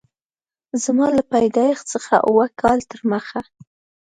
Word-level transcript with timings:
زما 0.83 1.07
له 1.17 1.23
پیدایښت 1.33 1.85
څخه 1.93 2.13
اووه 2.27 2.45
کاله 2.61 2.83
تر 2.91 3.01
مخه 3.11 3.39